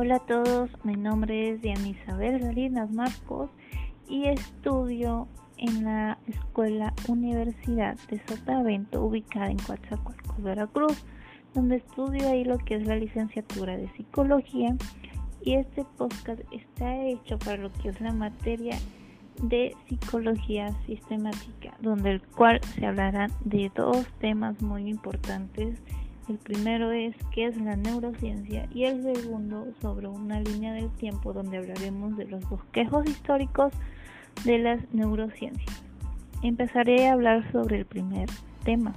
[0.00, 3.50] Hola a todos, mi nombre es Diana Isabel Salinas Marcos
[4.08, 11.04] y estudio en la Escuela Universidad de Sotavento ubicada en Coatzacoalcos, Veracruz,
[11.52, 14.76] donde estudio ahí lo que es la licenciatura de Psicología
[15.42, 18.78] y este podcast está hecho para lo que es la materia
[19.42, 25.82] de Psicología Sistemática, donde el cual se hablará de dos temas muy importantes
[26.28, 31.32] el primero es qué es la neurociencia y el segundo sobre una línea del tiempo
[31.32, 33.72] donde hablaremos de los bosquejos históricos
[34.44, 35.82] de las neurociencias.
[36.42, 38.28] Empezaré a hablar sobre el primer
[38.64, 38.94] tema.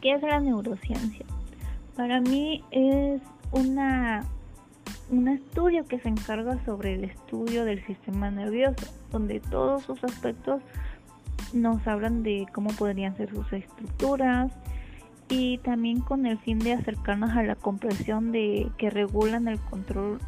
[0.00, 1.24] ¿Qué es la neurociencia?
[1.96, 4.24] Para mí es una,
[5.10, 10.62] un estudio que se encarga sobre el estudio del sistema nervioso, donde todos sus aspectos
[11.52, 14.52] nos hablan de cómo podrían ser sus estructuras,
[15.36, 20.20] y también con el fin de acercarnos a la comprensión de que regulan el control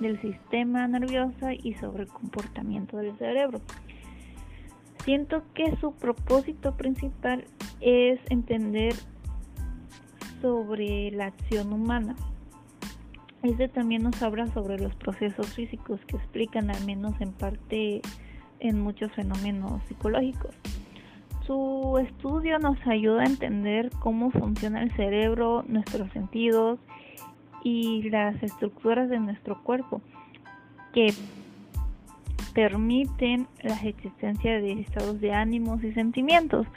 [0.00, 3.62] del sistema nervioso y sobre el comportamiento del cerebro.
[5.02, 7.46] Siento que su propósito principal
[7.80, 8.94] es entender
[10.42, 12.14] sobre la acción humana.
[13.42, 18.02] Este también nos habla sobre los procesos físicos que explican al menos en parte
[18.58, 20.54] en muchos fenómenos psicológicos.
[21.50, 26.78] Su estudio nos ayuda a entender cómo funciona el cerebro, nuestros sentidos
[27.64, 30.00] y las estructuras de nuestro cuerpo
[30.94, 31.12] que
[32.54, 36.68] permiten la existencia de estados de ánimos y sentimientos.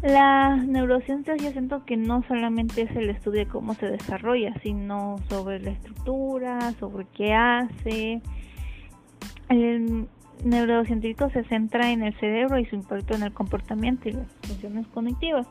[0.00, 5.16] La neurociencia yo siento que no solamente es el estudio de cómo se desarrolla, sino
[5.28, 8.22] sobre la estructura, sobre qué hace.
[9.48, 10.06] El,
[10.44, 14.86] neurocientífico se centra en el cerebro y su impacto en el comportamiento y las funciones
[14.88, 15.46] cognitivas.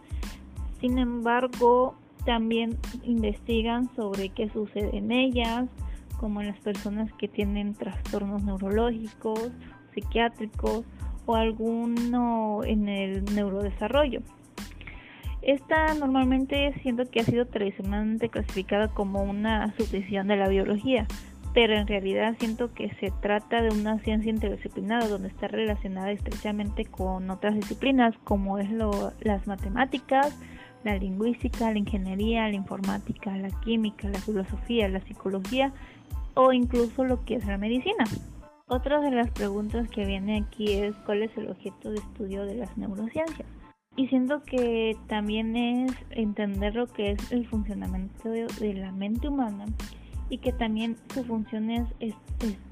[0.79, 5.65] Sin embargo, también investigan sobre qué sucede en ellas,
[6.19, 9.51] como en las personas que tienen trastornos neurológicos,
[9.93, 10.83] psiquiátricos
[11.25, 14.21] o alguno en el neurodesarrollo.
[15.41, 21.07] Esta normalmente siento que ha sido tradicionalmente clasificada como una subdivisión de la biología,
[21.57, 26.85] pero en realidad siento que se trata de una ciencia interdisciplinaria donde está relacionada estrechamente
[26.85, 30.37] con otras disciplinas como es lo, las matemáticas,
[30.83, 35.73] la lingüística, la ingeniería, la informática, la química, la filosofía, la psicología
[36.35, 38.03] o incluso lo que es la medicina.
[38.67, 42.53] Otra de las preguntas que viene aquí es cuál es el objeto de estudio de
[42.53, 43.47] las neurociencias.
[43.95, 49.65] Y siento que también es entender lo que es el funcionamiento de la mente humana
[50.29, 51.87] y que también su función es,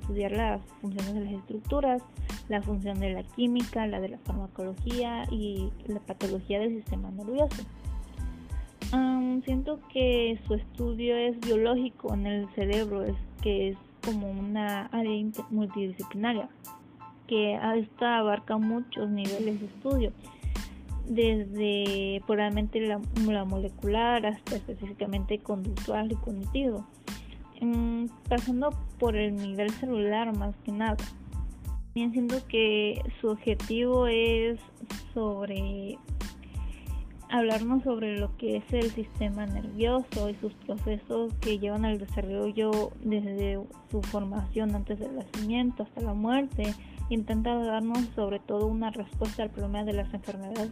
[0.01, 2.01] estudiar las funciones de las estructuras,
[2.49, 7.63] la función de la química, la de la farmacología y la patología del sistema nervioso.
[9.43, 15.25] siento que su estudio es biológico en el cerebro, es que es como una área
[15.49, 16.49] multidisciplinaria,
[17.27, 20.11] que esta abarca muchos niveles de estudio,
[21.07, 26.85] desde puramente la molecular hasta específicamente conductual y cognitivo.
[27.61, 30.97] Mm, pasando por el nivel celular más que nada.
[31.93, 34.59] También siento que su objetivo es
[35.13, 35.97] sobre
[37.29, 42.91] hablarnos sobre lo que es el sistema nervioso y sus procesos que llevan al desarrollo
[43.01, 46.73] desde su formación antes del nacimiento hasta la muerte.
[47.09, 50.72] Intenta darnos sobre todo una respuesta al problema de las enfermedades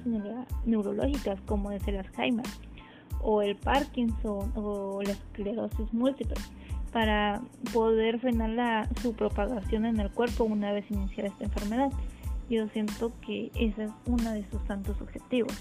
[0.66, 2.46] neurológicas como es el Alzheimer
[3.22, 6.36] o el Parkinson o la esclerosis múltiple
[6.94, 7.42] para
[7.74, 11.92] poder frenar su propagación en el cuerpo una vez iniciada esta enfermedad.
[12.50, 15.52] Yo siento que esa es una de sus tantos objetivos.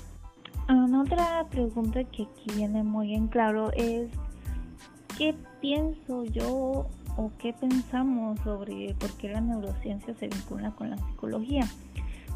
[0.68, 4.10] otra pregunta que aquí viene muy en claro es
[5.16, 10.98] ¿qué pienso yo o qué pensamos sobre por qué la neurociencia se vincula con la
[10.98, 11.64] psicología?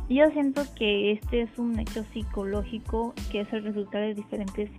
[0.08, 4.70] Yo siento que este es un hecho psicológico que es el resultado de diferentes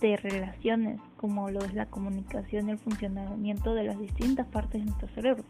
[0.00, 4.86] de relaciones, como lo es la comunicación y el funcionamiento de las distintas partes de
[4.86, 5.44] nuestro cerebro.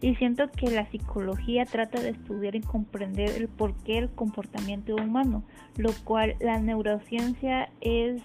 [0.00, 5.44] Y siento que la psicología trata de estudiar y comprender el porqué del comportamiento humano,
[5.76, 8.20] lo cual la neurociencia es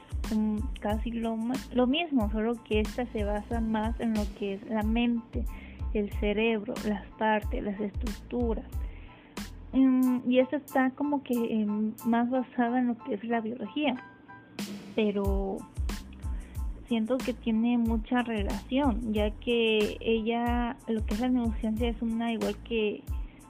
[0.79, 1.38] casi lo,
[1.74, 5.45] lo mismo, solo que esta se basa más en lo que es la mente,
[5.94, 8.65] el cerebro, las partes, las estructuras.
[9.74, 11.68] Mm, y esta está como que
[12.06, 14.03] más basada en lo que es la biología
[14.97, 15.57] pero
[16.88, 22.31] siento que tiene mucha relación, ya que ella, lo que es la neurociencia es una
[22.31, 23.04] igual que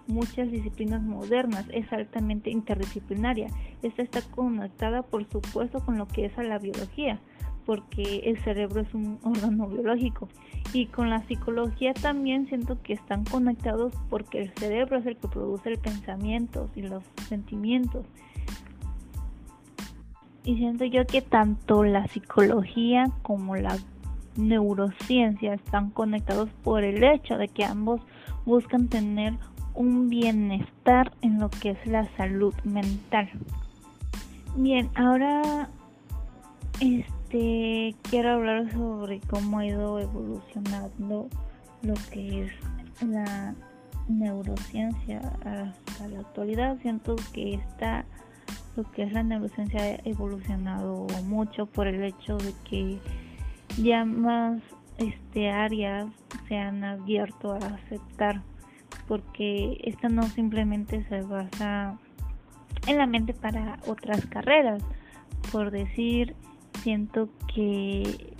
[0.08, 3.50] muchas disciplinas modernas, es altamente interdisciplinaria.
[3.84, 7.20] Esta está conectada, por supuesto, con lo que es a la biología,
[7.66, 10.30] porque el cerebro es un órgano biológico
[10.74, 15.28] y con la psicología también siento que están conectados porque el cerebro es el que
[15.28, 18.06] produce el pensamiento y los sentimientos
[20.48, 23.78] y siento yo que tanto la psicología como la
[24.38, 28.00] neurociencia están conectados por el hecho de que ambos
[28.46, 29.34] buscan tener
[29.76, 33.30] un bienestar en lo que es la salud mental.
[34.56, 35.68] Bien, ahora
[36.80, 41.28] este quiero hablar sobre cómo ha ido evolucionando
[41.82, 42.52] lo que es
[43.06, 43.54] la
[44.08, 46.78] neurociencia hasta la actualidad.
[46.82, 48.06] Siento que está
[48.78, 53.00] lo que es la neurociencia ha evolucionado mucho por el hecho de que
[53.82, 54.62] ya más
[55.00, 56.06] este áreas
[56.48, 58.44] se han abierto a aceptar
[59.08, 61.98] porque esta no simplemente se basa
[62.88, 64.84] en la mente para otras carreras.
[65.52, 66.36] Por decir
[66.84, 68.36] siento que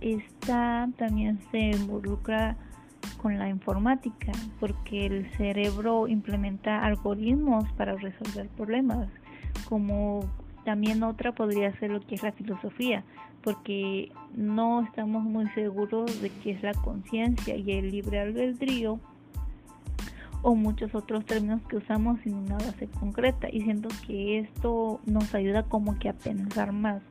[0.00, 2.56] esta también se involucra
[3.20, 9.08] con la informática porque el cerebro implementa algoritmos para resolver problemas
[9.68, 10.24] como
[10.64, 13.04] también otra podría ser lo que es la filosofía,
[13.42, 18.98] porque no estamos muy seguros de qué es la conciencia y el libre albedrío
[20.42, 25.34] o muchos otros términos que usamos sin una base concreta y siento que esto nos
[25.34, 27.02] ayuda como que a pensar más.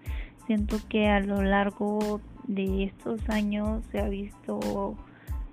[0.45, 4.95] Siento que a lo largo de estos años se ha visto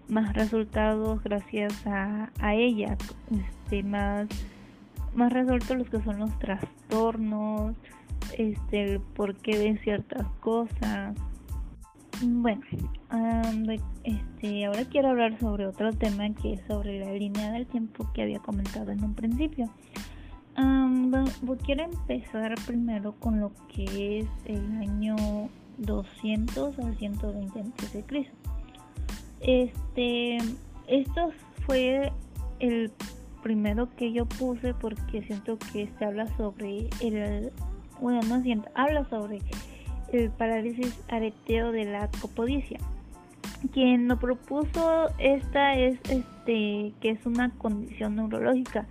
[0.08, 2.96] más resultados gracias a, ella,
[3.30, 4.26] este, más
[5.14, 6.79] más resuelto los que son los trastornos,
[8.36, 11.16] este, el porqué de ciertas cosas.
[12.22, 12.62] Bueno,
[14.04, 18.22] este, ahora quiero hablar sobre otro tema que es sobre la línea del tiempo que
[18.22, 19.70] había comentado en un principio.
[21.64, 25.16] quiero empezar primero con lo que es el año
[25.78, 28.36] 200 al 120 antes de Cristo.
[29.40, 30.38] Este,
[30.86, 31.30] esto
[31.64, 32.12] fue
[32.58, 32.92] el
[33.42, 37.50] primero que yo puse porque siento que se habla sobre el
[38.00, 39.38] bueno no siento habla sobre
[40.12, 42.78] el parálisis areteo de la copodicia.
[43.72, 48.86] Quien lo propuso esta es este que es una condición neurológica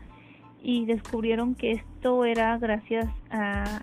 [0.62, 3.81] y descubrieron que esto era gracias a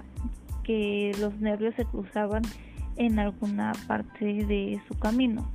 [0.62, 2.42] que los nervios se cruzaban
[2.96, 5.50] en alguna parte de su camino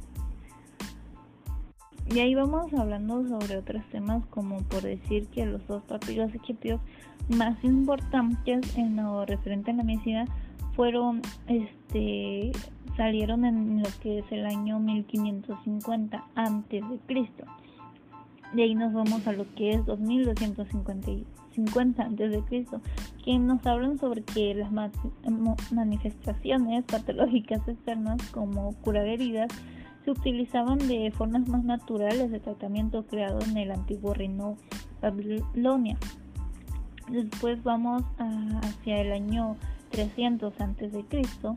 [2.14, 6.82] y ahí vamos hablando sobre otros temas como por decir que los dos partidos equipos
[7.30, 10.26] más importantes en lo referente a la medicina
[10.76, 12.52] fueron este
[12.98, 17.46] salieron en lo que es el año 1550 antes de Cristo.
[18.54, 22.82] De ahí nos vamos a lo que es 2250 antes de Cristo,
[23.24, 24.70] que nos hablan sobre que las
[25.72, 29.48] manifestaciones patológicas externas como curar heridas
[30.04, 34.58] se utilizaban de formas más naturales de tratamiento creado en el antiguo reino
[35.02, 35.98] Babilonia.
[37.10, 39.58] Después vamos hacia el año
[39.90, 41.56] 300 antes de Cristo,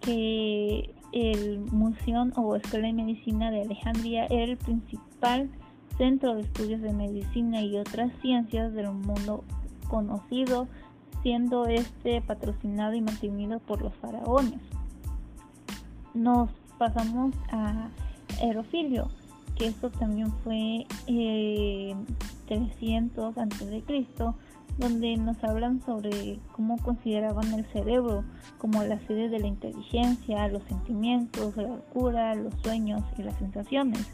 [0.00, 5.50] que el Museo o Escuela de Medicina de Alejandría era el principal
[5.96, 9.44] centro de estudios de medicina y otras ciencias del mundo
[9.88, 10.68] conocido,
[11.22, 14.60] siendo este patrocinado y mantenido por los faraones.
[16.14, 17.90] Nos pasamos a
[18.40, 19.10] Aerofilio,
[19.54, 21.94] que esto también fue eh,
[22.48, 24.34] 300 antes de Cristo,
[24.78, 28.24] donde nos hablan sobre cómo consideraban el cerebro
[28.56, 34.10] como la sede de la inteligencia, los sentimientos, la locura, los sueños y las sensaciones.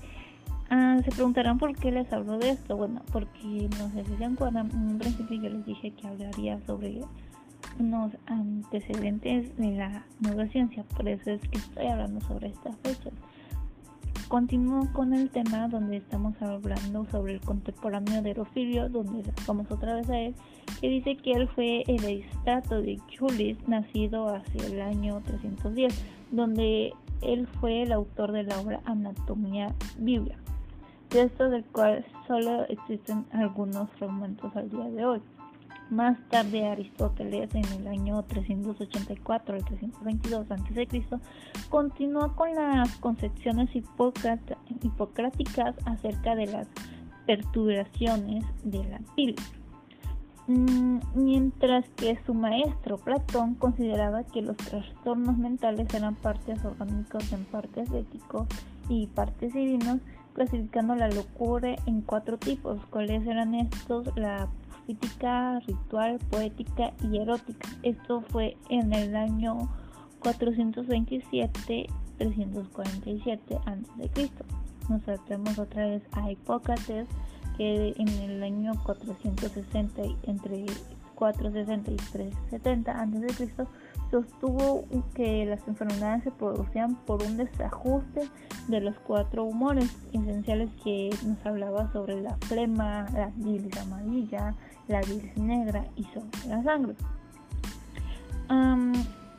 [0.69, 2.77] Ah, se preguntarán por qué les hablo de esto.
[2.77, 6.59] Bueno, porque no sé si se acuerdan, en un principio yo les dije que hablaría
[6.67, 7.01] sobre
[7.79, 13.13] unos antecedentes de la neurociencia, por eso es que estoy hablando sobre estas fechas.
[14.29, 19.95] Continúo con el tema donde estamos hablando sobre el contemporáneo de Erofilio, donde vamos otra
[19.95, 20.35] vez a él,
[20.81, 26.93] que dice que él fue el estrato de Julis, nacido hacia el año 310, donde
[27.23, 30.37] él fue el autor de la obra Anatomía Biblia,
[31.11, 35.23] de esto del cual solo existen algunos fragmentos al día de hoy.
[35.91, 40.89] Más tarde Aristóteles en el año 384 al 322 a.C.
[41.69, 46.67] continuó con las concepciones hipocráticas acerca de las
[47.25, 49.37] perturbaciones de la piel.
[50.49, 57.45] Mm, mientras que su maestro Platón consideraba que los trastornos mentales eran partes orgánicas en
[57.45, 58.47] partes éticos
[58.89, 59.99] y partes divinos,
[60.35, 62.79] clasificando la locura en cuatro tipos.
[62.91, 64.17] ¿Cuáles eran estos?
[64.17, 64.49] La
[64.87, 67.69] crítica, ritual, poética y erótica.
[67.83, 69.69] Esto fue en el año
[70.21, 71.87] 427
[72.19, 74.31] 347 a.C.
[74.89, 77.09] Nos saltamos otra vez a Hipócrates,
[77.57, 80.67] que en el año 460, entre
[81.15, 83.67] 460 y 370 a.C.,
[84.11, 88.29] sostuvo que las enfermedades se producían por un desajuste
[88.69, 94.55] de los cuatro humores esenciales que nos hablaba sobre la flema, la bilis amarilla,
[94.89, 96.95] la bilis negra y sobre la sangre.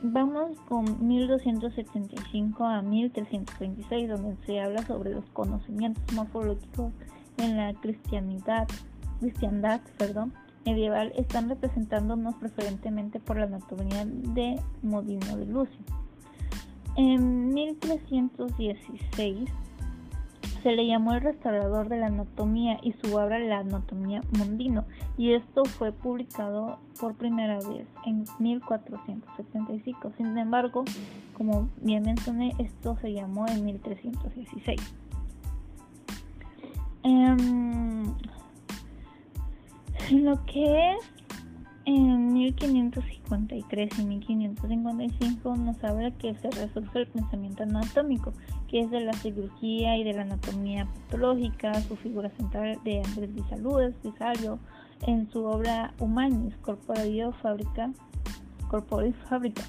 [0.00, 6.92] Vamos con 1275 a 1326, donde se habla sobre los conocimientos morfológicos
[7.36, 8.68] en la cristianidad,
[9.18, 10.32] cristiandad perdón,
[10.64, 15.80] medieval, están representándonos preferentemente por la anatomía de Modino de Lucio.
[16.94, 19.50] En 1316
[20.62, 24.84] se le llamó el restaurador de la anatomía y su obra La anatomía Mondino
[25.16, 30.12] y esto fue publicado por primera vez en 1475.
[30.16, 30.84] Sin embargo,
[31.34, 34.80] como bien mencioné, esto se llamó en 1316.
[37.02, 38.04] Em,
[40.10, 41.12] lo que es
[41.84, 48.32] en 1553 y 1555 nos habla que se resurge el pensamiento anatómico,
[48.68, 53.34] que es de la cirugía y de la anatomía patológica, su figura central de Andrés
[53.34, 54.58] Bisaludes, Bisalio,
[55.06, 57.90] en su obra Humanis, Corporio Fábrica,
[58.68, 59.62] Corporis Fábrica.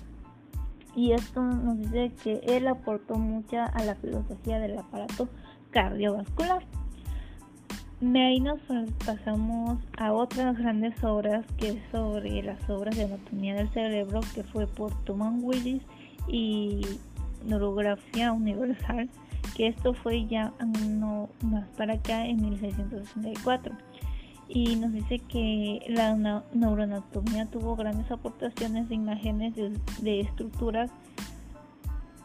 [0.95, 5.29] Y esto nos dice que él aportó mucho a la filosofía del aparato
[5.71, 6.65] cardiovascular.
[8.01, 8.59] De ahí nos
[9.05, 14.43] pasamos a otras grandes obras que es sobre las obras de anatomía del cerebro que
[14.43, 15.83] fue por Thomas Willis
[16.27, 16.81] y
[17.45, 19.09] neurografía universal
[19.55, 20.53] que esto fue ya
[20.87, 23.75] no más para acá en 1664
[24.49, 26.15] y nos dice que la
[26.53, 29.53] neuroanatomía tuvo grandes aportaciones de imágenes
[30.01, 30.89] de, estructuras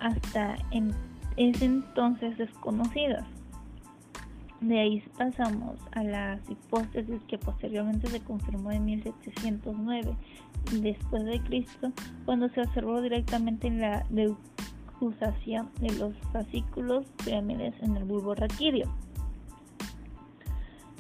[0.01, 0.95] hasta en
[1.37, 3.27] ese entonces desconocidas.
[4.63, 10.17] De ahí pasamos a las hipótesis que posteriormente se confirmó en 1709
[10.81, 11.93] después de Cristo,
[12.25, 14.07] cuando se observó directamente en la
[15.01, 18.89] deusación de los fascículos pirámides en el bulbo raquídeo.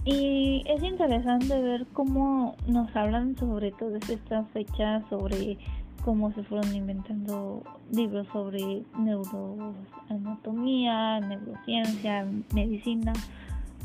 [0.04, 5.56] Y es interesante ver cómo nos hablan sobre todas estas fechas, sobre
[6.04, 13.14] cómo se fueron inventando libros sobre neuroanatomía, neurociencia, medicina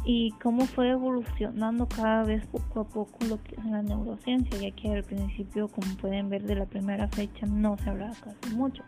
[0.03, 4.71] y cómo fue evolucionando cada vez poco a poco lo que es la neurociencia, ya
[4.71, 8.83] que al principio, como pueden ver de la primera fecha, no se hablaba casi mucho.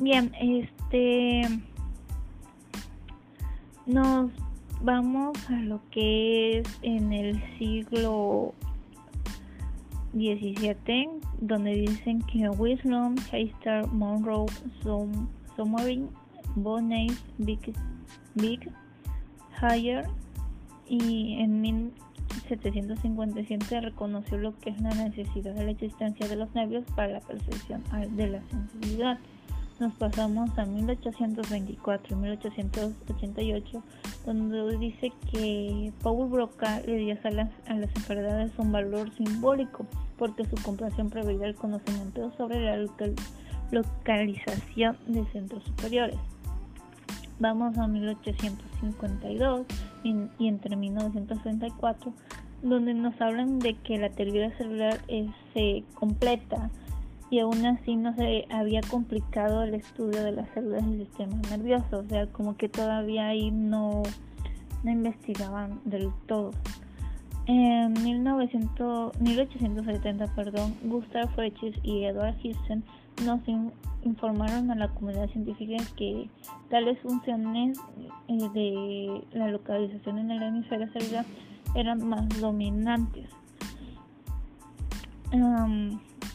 [0.00, 1.42] Bien, este
[3.84, 4.30] nos
[4.80, 8.54] vamos a lo que es en el siglo
[10.12, 11.08] XVII,
[11.40, 14.46] donde dicen que Wisdom, Heister, Monroe,
[15.56, 16.08] Sommering,
[16.54, 17.74] Bonnet, Big,
[18.36, 18.70] Big
[19.60, 20.06] Hayer
[20.86, 26.84] y en 1757 reconoció lo que es la necesidad de la existencia de los nervios
[26.94, 27.82] para la percepción
[28.14, 29.18] de la sensibilidad.
[29.80, 33.82] Nos pasamos a 1824 y 1888,
[34.26, 39.86] donde dice que Paul Broca le dio a las, a las enfermedades un valor simbólico,
[40.16, 42.88] porque su comprensión preveía el conocimiento sobre la
[43.70, 46.18] localización de centros superiores.
[47.38, 49.64] Vamos a 1852
[50.02, 52.12] y, entre 1934,
[52.62, 54.98] donde nos hablan de que la teoría celular
[55.54, 56.68] se completa
[57.30, 61.98] y aún así no se había complicado el estudio de las células del sistema nervioso,
[61.98, 64.02] o sea, como que todavía ahí no,
[64.82, 66.52] no investigaban del todo.
[67.46, 72.84] En 1900, 1870, perdón, Gustav Frechis y Edward Hirschen
[73.24, 73.40] nos
[74.02, 76.28] informaron a la comunidad científica que
[76.68, 77.78] tales funciones
[78.28, 81.24] eh, de la localización en el hemisferio celular
[81.74, 83.30] eran más dominantes.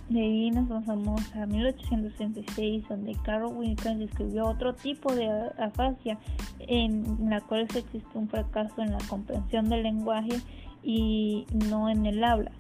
[0.10, 6.20] De ahí nos pasamos a 1866, donde Carl Wilkins describió otro tipo de afasia
[6.60, 10.42] en la cual existe un fracaso en la comprensión del lenguaje
[10.84, 12.52] y no en el habla.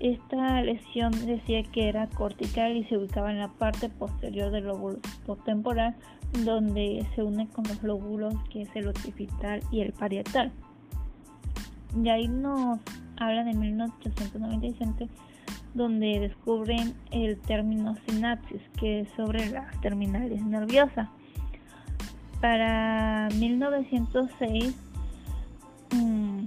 [0.00, 4.98] Esta lesión decía que era cortical y se ubicaba en la parte posterior del lóbulo
[5.44, 5.94] temporal,
[6.44, 10.52] donde se une con los lóbulos que es el occipital y el parietal.
[12.02, 12.80] Y ahí nos
[13.16, 15.08] hablan en 1897
[15.74, 21.08] donde descubren el término sinapsis, que es sobre las terminales nerviosas.
[22.40, 24.74] Para 1906,
[25.92, 26.44] mm,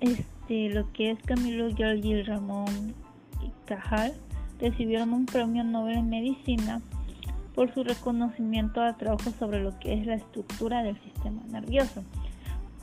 [0.00, 2.94] este, lo que es Camilo Giorgi Ramón
[3.42, 4.14] y Cajal
[4.60, 6.80] recibieron un premio Nobel en Medicina
[7.54, 12.04] por su reconocimiento al trabajo sobre lo que es la estructura del sistema nervioso.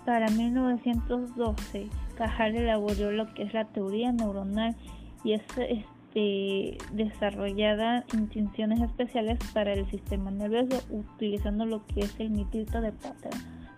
[0.05, 4.75] Para 1912, Cajal elaboró lo que es la teoría neuronal
[5.23, 12.33] y es este, desarrollada intenciones especiales para el sistema nervioso utilizando lo que es el
[12.33, 13.29] nitrito de plata,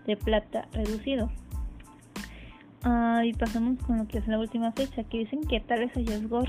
[0.06, 1.30] de plata reducido.
[2.84, 6.48] Ah, y pasamos con lo que es la última fecha, que dicen que tales hallazgos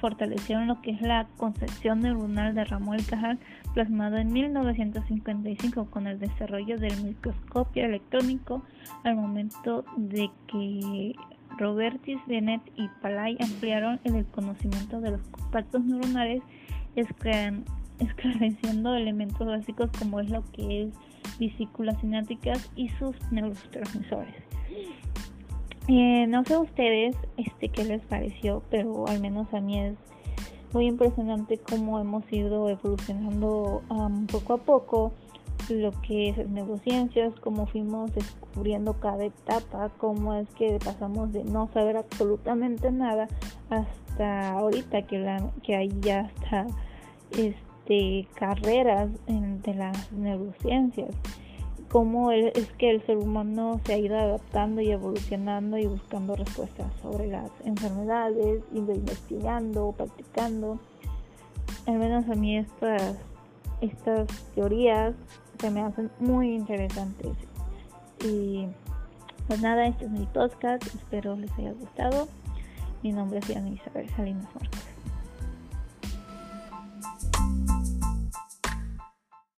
[0.00, 3.38] fortalecieron lo que es la concepción neuronal de Ramón Cajal,
[3.74, 8.62] plasmado en 1955 con el desarrollo del microscopio electrónico
[9.04, 11.14] al momento de que
[11.58, 16.42] Robertis, Bennett y Palay ampliaron el conocimiento de los contactos neuronales,
[17.98, 20.94] esclareciendo elementos básicos como es lo que es
[21.38, 24.47] vesículas sinápticas y sus neurotransmisores.
[25.90, 29.94] Eh, no sé a ustedes este, qué les pareció, pero al menos a mí es
[30.74, 33.82] muy impresionante cómo hemos ido evolucionando
[34.30, 35.12] poco a poco
[35.70, 41.70] lo que es neurociencias, cómo fuimos descubriendo cada etapa, cómo es que pasamos de no
[41.72, 43.26] saber absolutamente nada
[43.70, 46.66] hasta ahorita que, hay ya hasta
[47.30, 51.14] este, carreras de las neurociencias
[51.88, 56.92] cómo es que el ser humano se ha ido adaptando y evolucionando y buscando respuestas
[57.02, 60.78] sobre las enfermedades, investigando, practicando.
[61.86, 63.16] Al menos a mí estas,
[63.80, 65.14] estas teorías
[65.58, 67.32] se me hacen muy interesantes.
[68.24, 68.66] Y
[69.46, 72.28] pues nada, este es mi podcast, espero les haya gustado.
[73.02, 74.87] Mi nombre es Isabel Salinas Marcos.